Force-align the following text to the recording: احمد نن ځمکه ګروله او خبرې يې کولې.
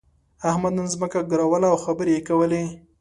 احمد 0.49 0.73
نن 0.77 0.85
ځمکه 0.93 1.19
ګروله 1.31 1.67
او 1.71 1.77
خبرې 1.85 2.11
يې 2.15 2.21
کولې. 2.27 2.63